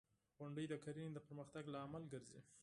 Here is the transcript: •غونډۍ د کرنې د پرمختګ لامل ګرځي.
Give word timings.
•غونډۍ 0.37 0.65
د 0.69 0.73
کرنې 0.83 1.09
د 1.13 1.17
پرمختګ 1.27 1.63
لامل 1.73 2.03
ګرځي. 2.13 2.39